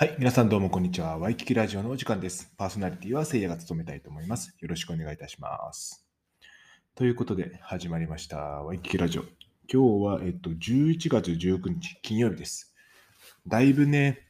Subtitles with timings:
[0.00, 1.18] はい、皆さんどうもこんにちは。
[1.18, 2.50] ワイキキラジオのお時間です。
[2.56, 4.56] パーソナリティはせいやが務めたいと思います。
[4.58, 6.08] よろしくお願いいたします。
[6.94, 8.38] ということで始まりました。
[8.38, 9.24] ワイキキラジオ。
[9.70, 12.72] 今日は、えっと、11月19日金曜日です。
[13.46, 14.26] だいぶね、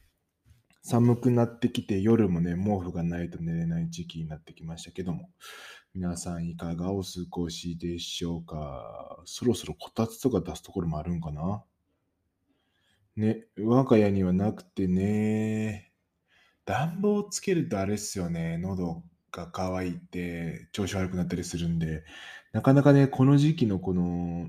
[0.83, 5.29] 寒くなってきて夜もね、毛布がないと寝れない時期になってきましたけども、
[5.93, 9.21] 皆さんいかがお過ごしでしょうか？
[9.23, 11.63] そろそろこたつとか出すところもあるんかな？
[13.15, 15.91] ね、我が家にはなくてね、
[16.65, 22.03] 暖房をつけるとあれっすよね、喉が渇いて調子悪くなったりするんで、
[22.53, 24.47] なかなかね、この時期のこの、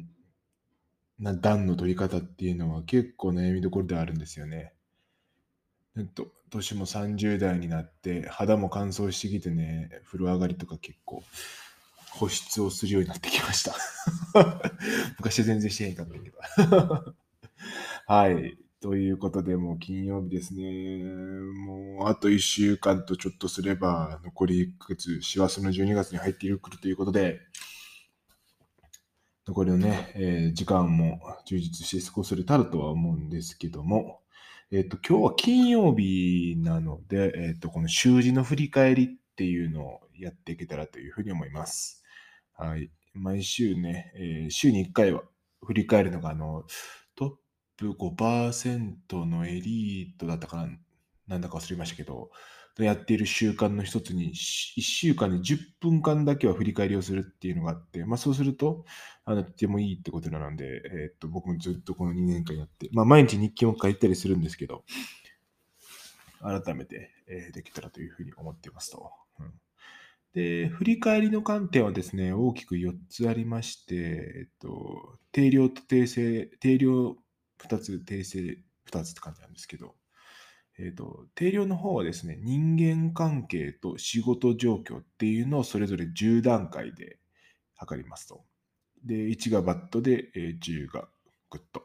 [1.19, 4.73] な暖の取り方っていうのは結構悩みどころではあるんですよね。
[5.97, 11.23] えっと、年も30代になって、肌も乾燥してきてね、風呂上がりとか結構
[12.11, 13.75] 保湿をするようになってきました。
[15.19, 17.15] 昔は全然してへんかったけど。
[18.13, 18.59] はい。
[18.83, 21.03] ということで、もう金曜日ですね。
[21.67, 27.41] もうあと1週間とちょっとすれば、残り1ヶ月、師走の12月に入ってくるということで、
[29.47, 34.21] 残りのね、えー時間も充実して過ごせたらとは思うんですけども、
[34.71, 42.05] えっ、と、今日は金曜日なので、えっ、と、この習字の振り返りっていうのをやっていけたらというふうに思います。
[42.59, 42.91] はい。
[43.15, 45.23] 毎週ね、え週に1回は
[45.63, 46.65] 振り返るのが、あの、
[47.77, 50.69] プ5%のエリートだったかな、
[51.29, 52.31] なんだか忘れましたけど、
[52.79, 58.87] やっている習慣の一つに、1週間に10分間だけは振り返りをするっていうのがあって、まあそうすると、
[59.25, 64.85] あの、とてもいいってことなので、えーっと、僕もずっとこの2年間やって、まあ毎日日記も書いたりするんですけど、
[66.41, 69.11] 改めて、えーできたらというふうに思っていますと。
[69.39, 69.53] うん
[70.33, 77.17] で、振り返りの観点はですね、大きく4つありまして、えっと、定量と定性、定量
[77.63, 79.95] 2つ、定性2つって感じなんですけど、
[80.79, 87.19] えっと、定量の方はですね、人間関係と仕事状況っていうのをそれぞれ10段階で
[87.75, 88.45] 測りますと。
[89.05, 91.09] で、1が bad で、え10が
[91.51, 91.83] good。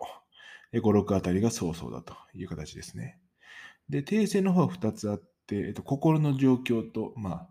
[0.71, 3.19] で、5、6あたりが so-so だという形ですね。
[3.89, 7.49] で、定性の方は2つあって、えっと、心の状況と、まあ、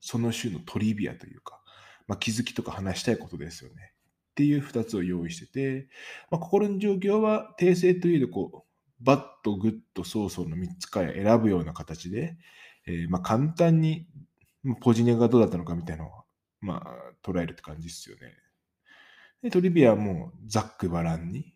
[0.00, 1.60] その週のトリビアというか、
[2.06, 3.91] まあ、気づきとか話したいことですよね。
[4.32, 5.88] っていう2つを用意してて、
[6.30, 12.38] まあ、心の状況は定性というと、こう、 bad、good、so-so の3つから選ぶような形で、
[12.86, 14.06] えーまあ、簡単に
[14.80, 16.12] ポジネがどうだったのかみたいなのを、
[16.60, 18.34] まあ、捉えるって感じですよね。
[19.42, 21.52] でトリビアはもうざっくばらんに、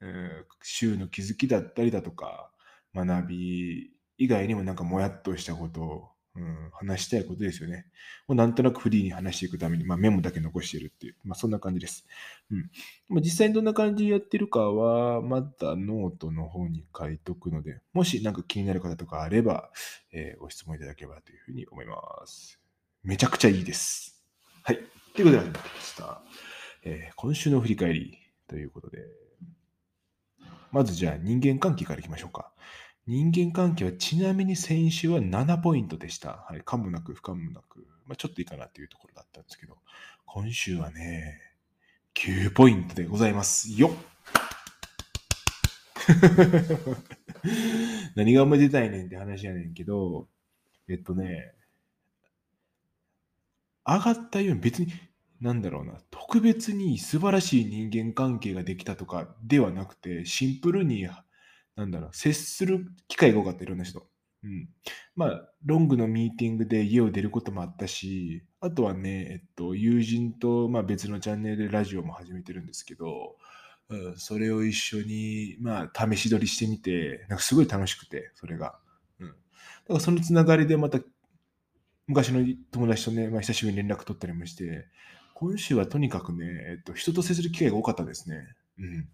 [0.00, 2.52] えー週の気づきだったりだとか、
[2.94, 7.86] 学び以外にもなんかもやっとしたことを、うん、話したいことですよね。
[8.28, 12.06] もうなんとなくフリーに話していくために、まあ、メモだけ残しているっていう、まあ、そんな感じです。
[12.50, 12.70] うん
[13.08, 19.70] まあ、実際にどんな感じでやってるかは、またノートの方に書いとくので、もしなんか気になる方とかあれば、
[20.12, 21.96] えーご質問いただければというふうに思いま
[22.26, 22.60] す。
[23.02, 24.22] めちゃくちゃいいです。
[24.62, 24.78] はい。
[25.14, 26.22] ということで始まりました。
[26.84, 28.98] えー今週の振り返りということで、
[30.70, 32.52] まずじゃあ人間関係からいきましょうか。
[33.06, 36.46] 人間関係はちなみに先週は7ポイントでした。
[36.48, 36.60] はい。
[36.60, 39.76] かもなく不可もなく、まあ、ちょっといいかなというところだったんですけど、
[40.26, 41.40] 今週はね、
[42.14, 43.72] 9ポイントでございます。
[43.80, 43.90] よ
[48.14, 50.28] 何がおめでたいねんって話やねんけど、
[50.88, 51.52] えっとね、
[53.86, 54.92] 上がったように別に、
[55.40, 61.08] なんだろうな、特別に素晴らしい人間関係ができたとかではなくて、シンプルに、
[61.80, 64.06] なんだろう、接する機会が多かった、いろんな人。
[64.44, 64.68] うん。
[65.16, 73.36] まあ、ロングのミーティングで家を出ることもあったし、あとはね、えっと、友人と、まあ、別のチャンネルでラジオも始めてるんですけど、
[73.88, 78.78] うん、それを一緒に、まあ、試し撮りしてみて、なんかすごい楽しくて、それが。
[79.18, 79.28] うん。
[79.28, 80.98] だからそのつながりでまた、
[82.06, 84.86] 昔の友達とね、まあ、久しぶりに連絡取ったりもして、
[85.32, 88.54] 今週はとにかくね、えっと、人と接する機会が多かったですね。
[88.78, 89.08] うん。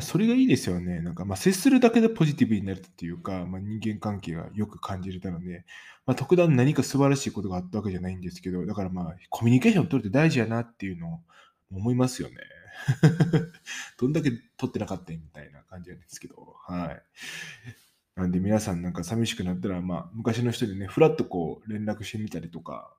[0.00, 1.00] それがいいですよね。
[1.00, 5.64] なんか、まあ、接するだけでポジティブになるっていうか、まあ、人間関係がよく感じれたので、
[6.06, 11.20] まあ、特段何か素晴らしいことがあったわけじゃないんですけど、だからまあ、コミュニケーション取るって大事やなっていうのを
[11.72, 12.34] 思いますよね。
[13.98, 17.02] どんだけ取ってなかったみたいな感じなんですけど、はい。
[18.16, 22.92] なんで皆さんなんか寂しくなったら、まあ、昔の人にね、ふらっとこう連絡してみたりとか、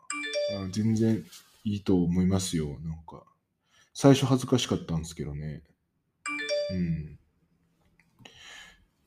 [0.58, 1.26] あ全然
[1.64, 2.80] いいと思いますよ。
[2.84, 3.24] なんか、
[3.94, 5.62] 最初恥ずかしかったんですけどね。
[6.72, 7.20] うん。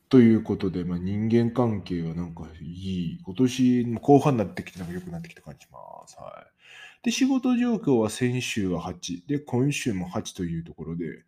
[0.08, 3.18] ということで、まあ、人間関係はなんかいい。
[3.22, 6.16] 今年の後半になってきて、なんか良くなってきた感じます。
[6.18, 6.58] はい。
[7.02, 11.24] で、仕事状況は先週は8、で、今週も8というところで、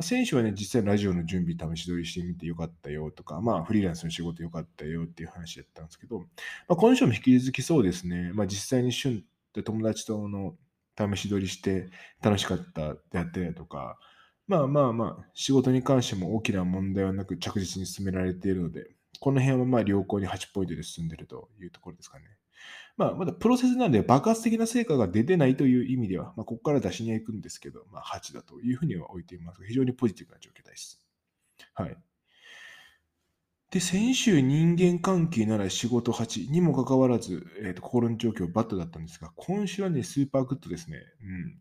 [0.00, 6.26] 先週はね、実際ラジオの準備試し撮りしてみてよかったよとか、まあ、フリーランスの仕事よかったよっていう話だったんですけど、ま
[6.70, 10.56] あ、今週も引き続きそうですね、まあ、実際に旬って友達との
[10.98, 11.88] 試し撮りして
[12.20, 13.98] 楽しかったであったりだとか、
[14.46, 22.24] まあまあまあ、仕事に関しても大きな問題はなく着実に進められているので、この辺はまあ良好に8ポイントで進んでいるというところですかね。
[22.96, 31.04] まあ、まだプロセスなんで爆発的な成果が出てないという意味では、まあ、ここから出しには行くんですけど、まあ、8だというふうには置いていますが、非常にポジティブな状況です。
[31.74, 31.96] はい。
[33.70, 40.98] で、先週人間関係なら仕事8にもかかわらず、えーと心の状況 bad だったんですが、今週はね、 super good ですね。
[41.22, 41.60] うん。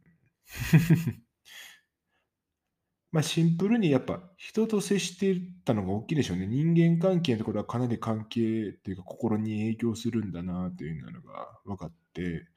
[3.14, 6.48] まあシンプルにやっぱ人と接していたのが大きいでしょうね。
[6.48, 12.48] 人間関係のところはかなり関係っていうか心に影響するんだなというのが分かって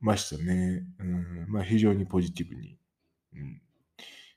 [0.00, 0.82] ましたね。
[0.98, 2.78] うん、まあ非常にポジティブに、
[3.34, 3.60] うん、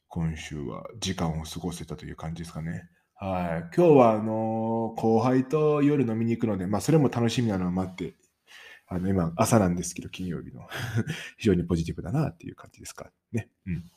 [0.10, 2.90] 今週は時間を過ごせたという感じですかね。
[3.16, 3.76] はい。
[3.76, 8.16] 今日はあの後輩と夜飲みに行くので、まあそれも楽しみなのを待って、
[8.88, 10.68] あの今朝なんですけど、金曜日の
[11.40, 13.48] 非常にポジティブだなっていう感じですかね。
[13.66, 13.90] うん。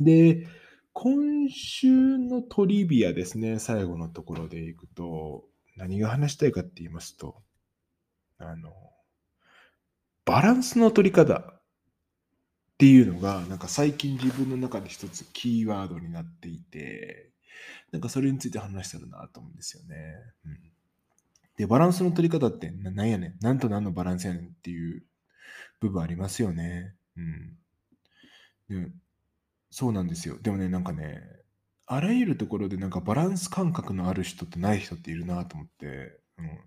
[0.00, 0.46] で、
[0.92, 5.44] 今週のトリビアですね、最後のところでいくと、
[5.76, 7.42] 何が話したいかって言いますと、
[8.38, 8.72] あの、
[10.24, 11.62] バランスの取り方っ
[12.78, 17.30] ていうのが、なんか最近自分の中で一つキーワードになっていて、
[17.90, 19.96] なんかそれについて話したらなと思うんですよね。
[20.44, 20.58] うん、
[21.56, 25.04] で、バランスの取り方ってななんやねん、なんと何のバランスやねんっていう
[25.80, 26.94] 部分ありますよね。
[27.16, 27.58] うん。
[28.68, 28.92] で
[29.72, 30.38] そうなんですよ。
[30.40, 31.22] でもね、なんかね、
[31.86, 36.60] あらゆるところでなんかバランス感覚のある人とない人っているなと思って、うん。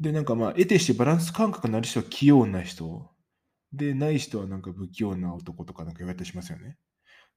[0.00, 3.08] で、なんかまあ、得てしてバランス感覚のある人は器用な人。
[3.72, 6.76] で、ない人はなんか不器用な男とかなんか言われたりしますよね。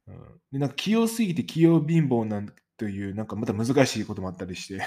[0.07, 0.15] うん、
[0.53, 4.85] で、なんか器用すぎて器用貧乏なんという、なんかまた難しいこともあったりして。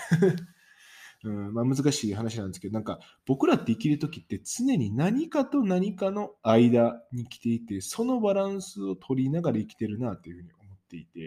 [1.25, 11.21] うん、まあ難しい話なんですけど、なんか僕らって生きるときって常に何かと何かの間に来ていて、そのバランスを取りながら生きてるなというふうに思っていて、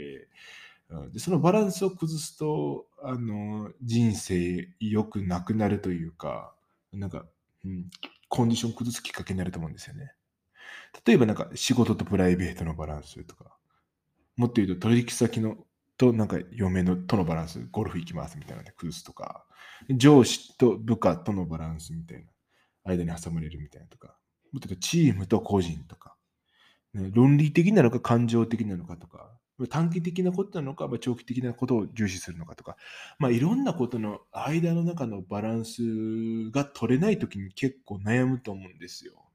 [0.89, 6.53] うんでそのバランスを崩すと、あの、人生良くなくなるというか、
[6.91, 7.25] なんか、
[7.63, 7.85] うん、
[8.27, 10.13] コンディション崩すきっかけになると思うんですよね。
[11.05, 13.55] 例えばなんか仕事とプライベートのバランスとか、
[14.35, 15.57] もっと言うと取引先の
[15.97, 19.45] となんか嫁のとのバランス、ゴルフ行きますみたいなので崩すとか、
[19.89, 22.31] 上司と部下とのバランスみたいな、
[22.83, 24.17] 間に挟まれるみたいなとか、
[24.51, 26.15] もっとチームと個人とか、
[26.93, 29.31] ね、論理的なのか感情的なのかとか、
[29.69, 32.77] 短期的なことなのか、まあ、長期的なことを重視するのかとか、
[33.19, 35.81] まあ、いろんなことの間の中のバランス
[36.51, 39.25] が取れないときに結構悩むと思うんですよ。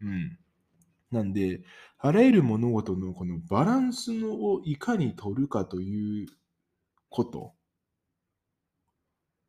[0.00, 0.38] うん。
[1.10, 1.62] なんで、
[1.98, 6.26] あらゆる物事のこのバランスのをいかに取るかという
[7.08, 7.54] こと。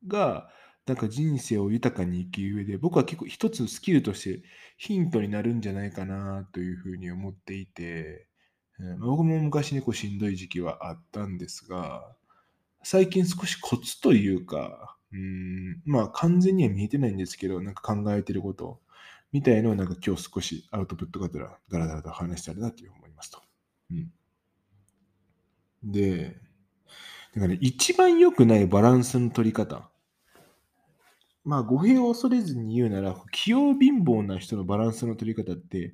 [0.07, 0.49] が、
[0.85, 4.43] なんか人生を豊かに生きる上で、僕は結構一つスキルとして
[4.77, 8.25] ヒントになるんじゃないかなというふうに思っていて、
[8.79, 12.15] うん僕も昔にこうしんどい時期はあったんですが、
[12.81, 18.79] 最近少しコツというか、うん、まあ完全には見えてないんですけど、なんか考えてること
[19.33, 23.41] みたいのをなんか今日少しアウトプットがてらだらだらと話したらなという思いますと。
[23.91, 24.11] うん、
[25.83, 26.37] で、
[27.35, 29.89] だからね、一番良くないバランスの取り方。
[31.43, 35.93] まあ語弊を恐れずに言うなら、器用貧乏な人のバランスの取り方って、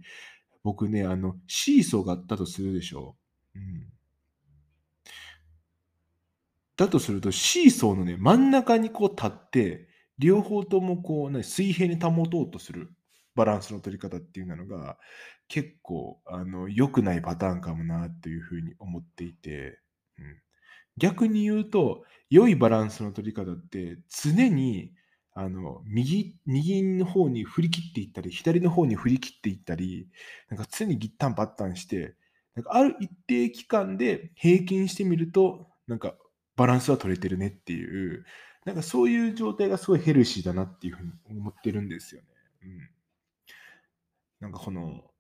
[0.64, 3.18] 僕ね、あの、シーソーがあったとするでしょ
[3.56, 3.60] う。
[3.60, 3.94] うん。
[6.78, 9.88] だとすると、シーソーのね、真ん中にこう立って、
[10.18, 12.92] 両方ともこう、ね、水平に保とうとする
[13.36, 14.98] バランスの取り方っていうのが、
[15.48, 19.80] 結構、あの、良くないパターンかもな、というふうに思っていて、
[20.18, 20.42] うん。
[20.98, 24.94] 逆に言うと、良いバランスの取り方って、常に、
[25.38, 30.08] あの、右、右の方に振り切っていったり、左の方に振り切っていったり、
[30.50, 32.16] なんか常にギッタンパッタンして、
[32.56, 36.16] なんかある一定期間で平均してみると、なんか
[36.56, 38.26] バランスは取れてるねっていう、
[38.66, 42.28] なんかそういう状態がすごいヘルシーだなっていうふうに思ってるんですよね。
[42.64, 42.90] うん。
[44.40, 45.12] なんかこの、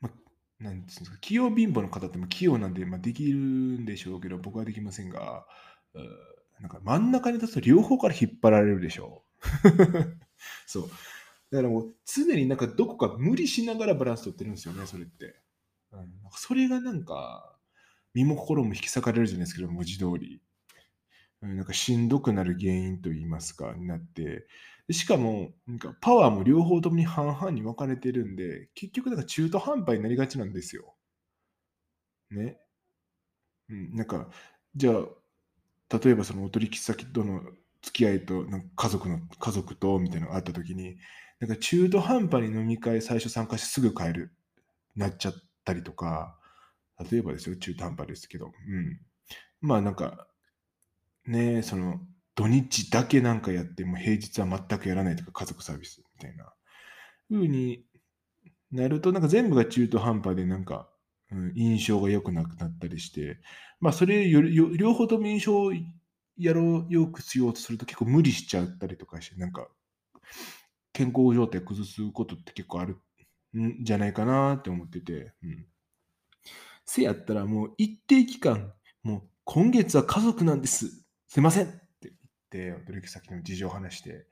[0.00, 0.10] ま、
[0.60, 5.46] なんですか、器用貧乏の方ってま器用なんで、まあ、できるんでしょうけど、僕はできませんが、
[6.60, 9.44] なんか真ん中に立つと両方から引っ張られるでしょう。
[10.66, 10.88] そう。
[11.50, 15.40] だからもう常になんかどこか無理しながらバランス取ってるんですよね、それって。
[15.92, 17.56] うん、それがなんか、
[18.12, 20.42] 身も心も引き裂かれるじゃないですけど、文字通り。
[21.40, 24.46] なんかしんどくなる原因といいますか、になって、
[24.90, 30.94] しかも、なんかパワーも両方ともに半々に分かれてるんで、結局なんか中途半端になりがちなんですよ。
[32.30, 32.58] ね。
[33.68, 34.28] うん、なんか、
[34.74, 35.06] じゃあ、
[36.02, 37.42] 例えばそのお取引先との
[37.82, 40.96] 付き合いと、なんか家族の、家族とみたいなのがあった時に、
[41.40, 44.32] なんか中途半端に飲み会最初参加してすぐ帰る、
[44.96, 45.34] なっちゃっ
[45.64, 46.38] たりとか、
[47.10, 49.00] 例えばですよ、中途半端ですけど、うん。
[49.60, 50.28] まあなんか、
[51.26, 52.00] ねその、
[52.34, 56.52] 土日だけなんかやって、も平日は全くやらないとか、家族サービスみたいな
[57.30, 57.84] 風に
[58.72, 60.90] なると、なんか全部が中途半端で、なんか、
[61.54, 63.38] 印象が良くなくなったりして、
[63.80, 65.72] まあ、それより両方とも印象を
[66.36, 69.68] やろう、よくしようとすると結構無理しちゃったりとかして、なんか、
[70.92, 72.96] 健康状態崩すことって結構ある
[73.56, 75.66] んじゃないかなって思ってて、うん。
[76.86, 78.72] せやったらもう一定期間、
[79.02, 81.04] もう今月は家族なんです。
[81.26, 82.12] すいませんって
[82.52, 84.26] 言って、お取引先の事情を話して、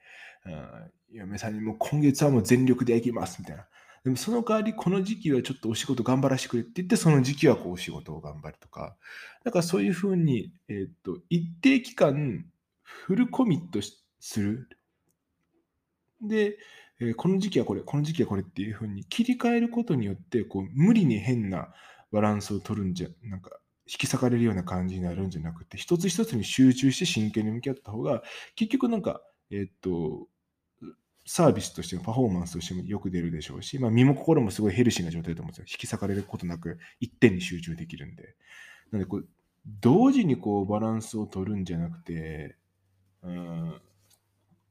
[1.13, 3.67] 嫁さんにも今月はもう全力で行きますみたいな。
[4.05, 8.97] でもその代わりこの時期はちょっとお仕事頑張らせてくれって言って、その時期はこうお仕事を頑張るとか。
[9.45, 12.45] だからそういうふうに、えー、っと、一定期間
[12.83, 13.79] フルコミット
[14.19, 14.69] する。
[16.21, 16.59] で、
[17.01, 21.73] えー、この時期はこれ、この時期はこれっていうふうに切り替えることによって、こう無理に変な
[22.11, 23.51] バランスを取るんじゃ、なんか
[23.87, 28.23] 引き裂かれるような感じになるんじゃなくて、一つ一つに集中して真剣に向き合った方が、
[28.57, 30.27] 結局なんか、えっと、
[31.25, 35.65] サービスとしてもパフォーマンスとしてもよく出るでしょうし、まあ、身も心もすごいヘルシーな状態だと思うんですよ。
[35.69, 38.35] 引き裂かれることなく一点に集中できるんで。
[38.91, 39.29] なのでこう、
[39.81, 42.57] 同時にこうバランスを取るんじゃなくて、
[43.23, 43.81] うん、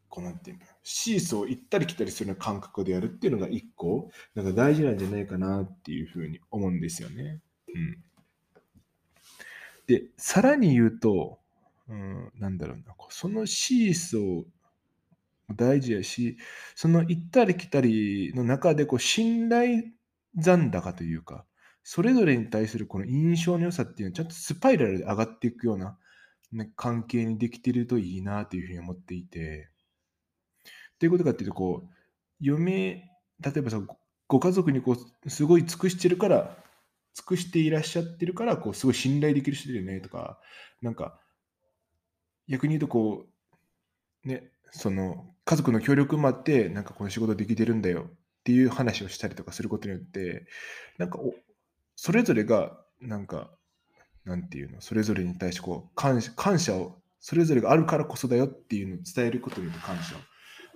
[0.10, 7.40] こうなんていうの、シーソー行ったり来たりするような感覚でやるっていうのが一個、なんか大事なんじゃないかなっていうふうに思うんですよね。
[7.74, 8.04] うん。
[9.88, 11.40] で、さらに言うと、
[11.88, 14.44] うん、なんだろうな、そのシーソー
[15.56, 16.38] 大事やし、
[16.76, 19.84] その行ったり来たりの中でこう信頼
[20.36, 21.46] 残高というか、
[21.84, 25.98] それぞれに対するこの印象の良さっていうのはちゃんとスパイラルで上がっていくような、
[26.52, 29.70] ね、関係にできてるといいなというふうに思っていて。
[31.00, 31.90] ということかっていうと、こう、
[32.40, 33.82] 嫁、例えばさ、
[34.28, 36.56] ご家族にこう、すごい尽くしてるから、
[37.14, 40.40] 尽くしていらっしゃってるから、こう、すごい信頼できる人だよねとか、
[40.82, 41.20] なんか、
[42.48, 43.26] 逆に言うとこ
[44.24, 50.46] う、ね、その、家族の協力もあって、なんかこの仕事できてるんだよっていう話をしたりとかすることによって、
[50.98, 51.34] なんかお、
[51.96, 53.50] それぞれが、なんか、
[54.24, 60.20] なんていうの、それぞれに対してこう感謝、感謝を、それぞれがあるからこそだよっていうのを伝えることによって感謝を。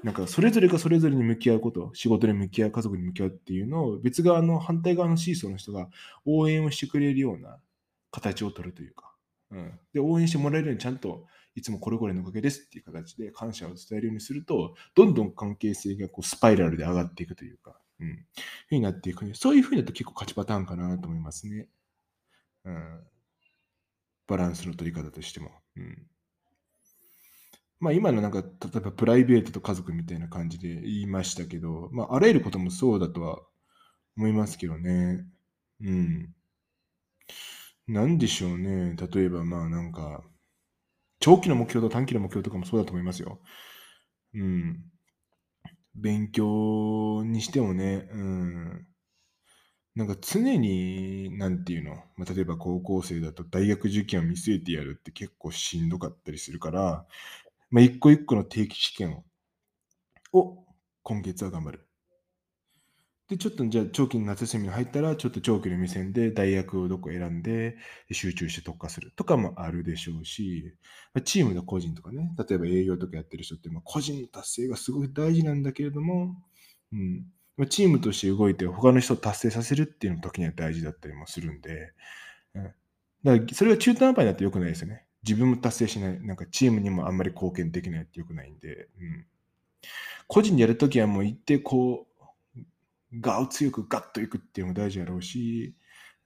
[0.03, 5.89] なんかそれぞれがそれぞれに向き合うこと、仕事に向き合う、家族に向き合うっていうのを別側の反対側のシーソーの人が
[6.25, 7.57] 応援をしてくれるような
[8.11, 9.15] 形を取るというか、
[9.51, 18.25] うん、で応援してもらえるようにちゃんといつもこれこれのおかげですっていう形で感謝を伝えるようにすると、どんどん関係性がこうスパイラルで上がっていくというか、うん、
[18.67, 21.69] ふうになっていくね、そういうふうになると結構勝ちパターンかなと思いますね。
[22.65, 22.99] うん、
[24.27, 25.51] バランスの取り方としても。
[25.77, 26.07] うん
[27.79, 28.47] まあ今のなんか、例
[28.77, 33.41] えばプライベートと家族みたいな感じで言いましたけど、まああらゆることもそうだとは
[34.17, 35.25] 思いますけどね。
[35.81, 36.33] うん。
[37.87, 38.95] なんでしょうね。
[38.95, 40.23] 例えばまあなんか、
[41.25, 43.39] 長期の目標と短期の目標とかもそうだと思いますよ。
[44.35, 44.83] うん。
[45.95, 48.87] 勉強にしてもね、うん。
[49.95, 57.05] なんか常に、なんていうの、まあ、例えば高校生だと大学受験を見据えてやるって結構しんどかったりするから、
[57.71, 59.23] まあ、一個一個の定期試験
[60.33, 60.63] を
[61.01, 61.87] 今月は頑張る。
[63.27, 67.75] で、ちょっとじゃあ長期の夏休みに入ったら、ちょっと長期の目線で大学をどこ選んで
[68.11, 69.11] 集中して特化する。
[69.15, 70.75] とかもあるでしょうし、
[71.23, 76.35] チームの個人とかね、例えば営業とかやってる人って、個人の達成がすごい大事なんだけれども、
[76.93, 77.25] うん、
[77.67, 81.93] チームとして動いて他の人を達成させるっていうの時には大事だったりもするんで、
[82.53, 82.63] うん、
[83.23, 85.05] だからそれが中途半端になって良くないですよね。
[85.23, 89.25] 自分も達成しない、なんかチームにもあんまり貢献できないって良くないんで、うん、
[90.27, 92.14] 個人でやるときはもう行ってこう、
[93.19, 95.75] ガを強くガッといくっていうのも大事やろうし、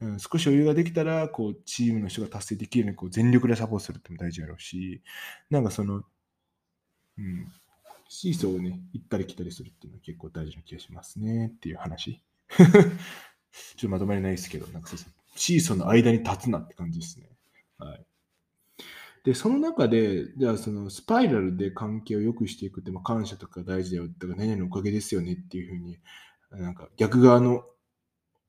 [0.02, 5.02] うん、少し余裕ができたら、こう、チームの人が達成できるようにこう全力でサポートするっても大事やろうし、
[5.50, 6.04] なんかその、
[7.18, 7.52] うん、
[8.08, 12.22] シーソーをね、行ったり来たりするっていうのは結構大事な気がしますねっていう話。
[12.58, 12.72] ちょっ
[13.80, 15.00] とまとまりないですけど、なんかそう
[15.36, 17.30] シーソーの間に立つなって感じですね。
[17.78, 18.06] はい。
[19.24, 25.98] で、その中で、じゃあそのスパイラルで関係を良くしていくって、まあ、感謝とか大事だよとか、何々のおかげですよねっていうふうに、
[26.52, 27.64] なんか逆側の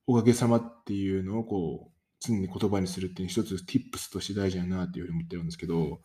[0.07, 6.01] おかげさまっていうのをこう常に言葉にするっていう一つ tips として大事だなっていうふうに思ってるんですけど、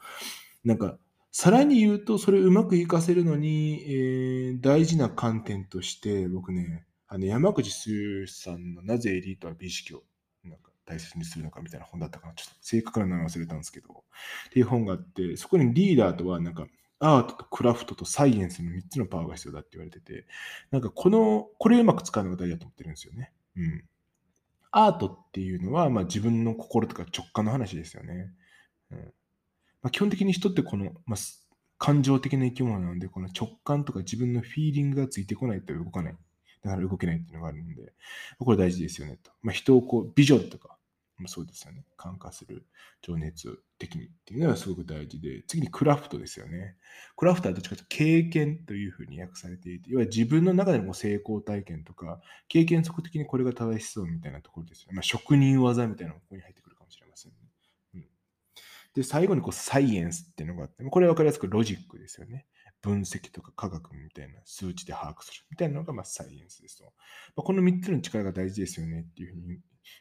[0.65, 0.99] なんか、
[1.31, 10.03] さらに言うと、それをうまく活かせるのに、えー大事な観点として、僕ね、あの山口周さんのなぜエリートは美意識を
[10.45, 12.35] なんか大切にするのかみたいな本だったかな。
[12.35, 14.05] ちょっと正確な名前忘れたんですけど、
[14.49, 16.67] っていう本があって、そこにリーダーとは、なんか、
[16.99, 20.27] アートとクラフトとサイエンスの3つのパワーが必要だって言われてて、
[20.71, 23.33] なんかこの、これをうまく使うのが大事だと思ってるんですよね。
[23.57, 23.85] うん。
[24.71, 28.33] アートっていうのは、まあ、自分の心とか直感の話ですよね。
[28.91, 28.99] うん
[29.83, 31.19] まあ、基本的に人ってこの、まあ、
[31.79, 36.17] 感情的な生き物なので、この直感とか自分のフィーリングがついてこないと動かない。
[36.63, 37.93] だから動けないっていうのがあるので、
[38.39, 39.31] これ大事ですよねと。
[39.43, 40.77] まあ、人をこう、ビジョンとか
[41.27, 41.85] そうですよね。
[41.97, 42.67] 感化する
[43.03, 46.77] 情熱的にっていうのはすごく大事で、次にクラフトですよね。
[47.17, 54.97] クラフトはどっちかというと経験というふうに訳されていて、要は自分の中での成功体験とか、経験則的にこれが正しそうみたいなところですよね。
[54.97, 57.39] まあ、職人技みたいなのがここに入ってくるかもしれませんね。
[57.95, 58.07] うん、
[58.95, 62.47] で、最後にこうサイエンスっていうのがあって、これは分かりやすくロジックですよね。
[62.83, 66.85] 分析とか科学みたいな数値で把握するみたいなのがまサイエンスですと。
[66.85, 66.91] ま
[67.39, 69.59] あ、この3つの力が大事ですよねっていうふうに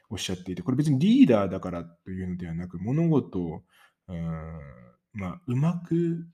[0.09, 3.63] おっしゃっていて、これ別にリーダーだからというのではなく、物事を
[4.07, 4.59] うん
[5.13, 6.27] まあ、うまく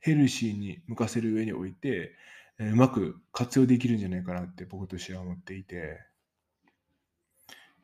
[0.00, 2.12] ヘルシーに向かせる上において、
[2.58, 6.00] うまく活用できるんじゃないかなって僕としては思っていて、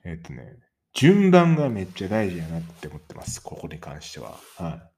[0.04, 0.56] えっ、とね、
[0.94, 4.38] 順番がめっちゃ大事やなって思ってます、ここに関しては。
[4.56, 4.92] はい。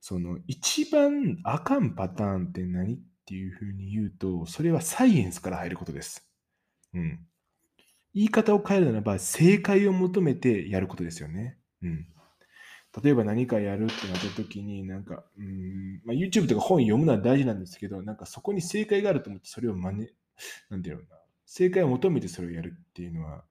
[0.00, 6.26] その一番あかんパターンって何っていうふうに言うと、それはサイエンスから入ることです。
[6.94, 7.26] うん。
[8.14, 11.58] 言い方を変えるならば、正解を求めてやることですよね。
[11.82, 12.06] うん。
[13.02, 20.08] 例えば何かやるってなった時に、なんか、うん、まあ、YouTube とか本読むのは大事なんですけど、なんかそこに正解があると思ってそれを真似、
[20.70, 21.08] なんていうのな、
[21.46, 23.44] 正解を求めてそれをやるっていうのは、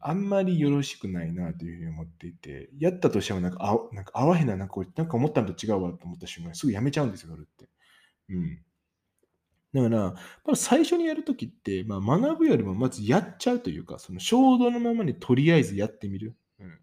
[0.00, 7.68] あんまりよろしくないなというふうに思っていて、やったとしてもなんか、あなんか合わへんな、なんかなんか思ったのと違うわと思った瞬間にすぐやめちゃうんですよ、それって。
[8.30, 8.62] うん。
[9.76, 9.98] だから、
[10.44, 16.36] まあ、最初にやるときって、まあ、学ぶよりもまずやっちゃうというか、その衝動のままにとりあえずやってみる。
[16.60, 16.76] うん、例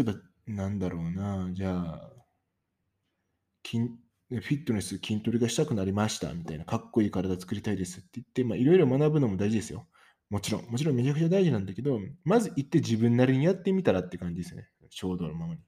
[0.00, 0.14] えば、
[0.46, 2.12] なんだろうな、じゃあ、
[3.64, 3.88] 筋
[4.30, 9.86] フィットネス、筋トレがしたくなりましたみたいな、かっこいい体作りたいですって言って、まあ、いろいろ学ぶのも大事ですよ。
[10.30, 14.68] もちろん、もちろんめちゃくちゃ大事なんだけど、まず行って自分なりにやってみたらって感じですね。
[14.90, 15.60] 衝動のままに。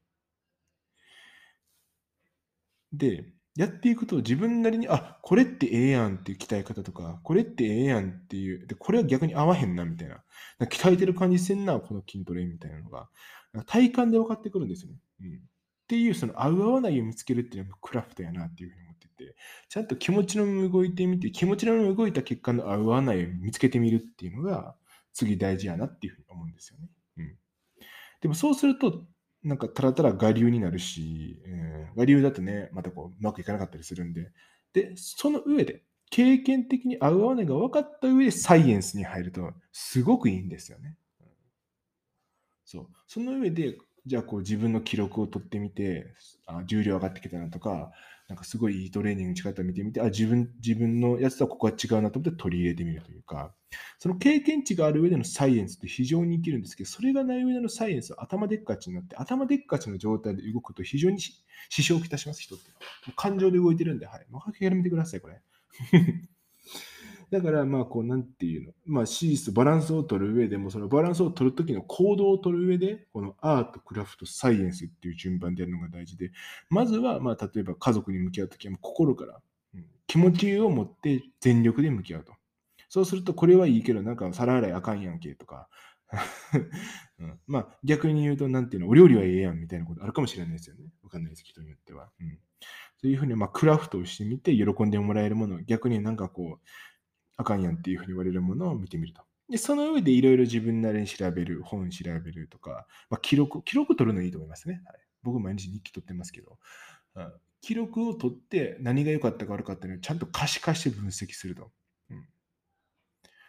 [2.92, 3.24] で、
[3.56, 10.22] やっていくと自分なりに、あ、これってええやんっていう鍛え方とか、これってええやんっていう、で、これは逆に合わへんなみたいな。
[10.58, 13.08] な鍛えてる感じせんな、この筋トレみたいなのが。
[13.66, 14.98] 体感で分かってくるんですよね。
[15.22, 15.34] うん。
[15.34, 15.38] っ
[15.88, 19.34] ていう、その合う合わないを見つけるっていうのがクラフトやなっていうふうに思ってて、
[19.68, 24.76] ちゃんと気持ちの動いてみて、気持ちの動いた結果の合う合わないを見つけてみるっていうのが、
[25.12, 26.88] 次大事やなっていうふうに思うんですよね。
[27.18, 27.36] うん。
[28.20, 29.04] でもそうすると、
[29.42, 34.30] なんかたらたら我流になるし、うん、我流だとね、またこう、うまくいかなかったりするんで、
[34.72, 40.96] で、その上で、経験的に合う合わないが分かった上でサイエンスに入ると、すごくいいんですよね。
[42.64, 42.88] そう。
[43.06, 46.14] その上で、じゃあこう自分の記録を取ってみて、
[46.46, 47.92] あ重量上がってきたなとか、
[48.28, 53.52] なんかすごいいいトレーニングの仕方を見てみて、あ、自分、自分のやつとはここは違うなと思って取り入れてみるというか、
[53.98, 61.34] その経験値がある上でのサイエンスって非常に生きるんですけど、それがない上でのサイエンスは頭でっかちになって、頭でっかちの状態で動くと非常に支
[61.82, 62.64] 障をきたします、人って。
[63.16, 64.26] 感情で動いてるんで、はい。
[64.30, 65.42] もうやめてください、これ。
[67.30, 76.32] だから、まあ、こう、なんていうの、まあ、シース、バランスを取る上でも、そのバランスを取るときの行動を取る上で、このアート、クラフト、サイエンスっていう順番でやるのが大事で、
[76.70, 79.40] まずは、まあ、例えば家族に向き合うときは、心から、
[79.74, 82.32] うん気持ちを持って全力で向き合うと。
[82.88, 85.68] そうすると、これはいいけど、なんか皿洗いあかんやんけとか、
[87.20, 90.90] うんまあ、逆に言うと、なんていうの、お料理はええやんみたいなことあるかもしれないですよね。
[91.04, 92.10] わかんないです、人によっては。
[92.20, 92.38] うん、
[92.96, 96.66] そういうふうに、まあ、クラフトをしてみて、喜んでもらえるもの、逆になんかこう、
[97.40, 99.22] あかんやんっていうふうに言われるものを見てみると。
[99.48, 104.82] で、その上でいろいろ自分なりに調べる、本調べるとか、まあ、記録、記録取るのいいと思いますね。
[104.84, 106.58] はい、僕毎日日記取ってますけど、
[107.16, 111.70] うん記録を取って何が良かったか悪かったのをちゃんと可視化して分析すると。
[112.10, 112.24] うん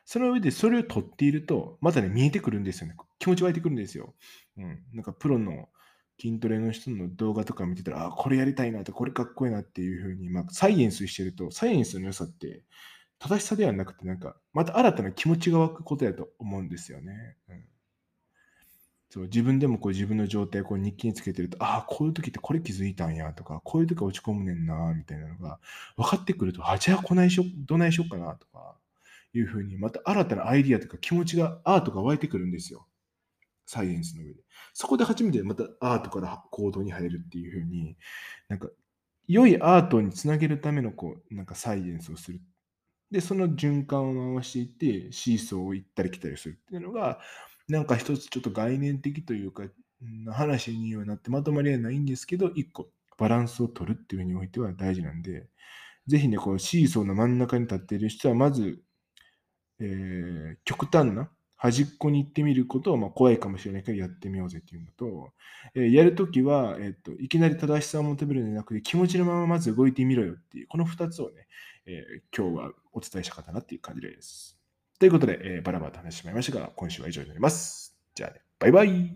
[0.04, 2.98] その上でそれを取っていると、またね、見えてくるんですよね。
[3.18, 4.14] 気持ち湧いてくるんですよ。
[4.58, 4.84] うん。
[4.94, 5.70] なんかプロの
[6.20, 12.64] 筋トレの人の動画とか見てたら、あ、これやりたいなと、これかっこいいなっていうふうに、まあ、サイエンスしてると、サイエンスの良さって、
[13.22, 17.38] 正しさではなくて、なんか、また新たな気持ちが湧くことやと思うんですよね。
[17.50, 17.64] うん、
[19.12, 25.60] そう自分でもこう自分の状態をこう日記につけてると、ああ、こういう時ってこれ気づいたんやとか、こういう時落ち込むねんな、みたいなのが
[25.98, 28.76] 分かってくると、あ、じゃあこないしよ、どないしよっかなとか、
[29.34, 32.88] いうふうに、また新たなアイディアとか気持ちが、アートが湧いてくるんですよ。
[33.68, 34.42] サイエンスの上で。
[34.74, 37.96] そこで初めてまたアートから行動に入るっていうふうに、
[38.50, 38.68] なんか、
[39.28, 42.42] 良いアートにつなげるための、こう、なんかサイエンスをする。
[43.12, 47.20] で、その循環を回していって、シーソーを行ったり来たりするっていうのが、
[47.68, 49.64] なんか一つちょっと概念的というか、
[50.32, 55.48] 話にはなってまとまりはないんですけど、一個バランスを取るっていうにおいては大事なんで、
[56.08, 58.82] ぜひね、こうシーソーの真ん中に立っている人は、まず、
[59.80, 65.32] えー、極端な端っこに行ってみることを、まあ、怖いかもしれないけどやってみようぜっていうのと、
[65.76, 71.46] えー、やるときは、えーと、いきなり正しさを求めるのではなくて、気持ちのまままず動いてみろよっていう、この2つをね、
[71.86, 74.58] えー、今日はお伝えしたかったなっていう感じです。
[75.00, 77.96] ということで、えー、バラバラと話してしまいましたが、今週は以上になります。
[78.14, 79.16] じゃあね、バイバイ